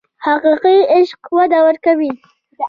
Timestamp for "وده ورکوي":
1.37-2.11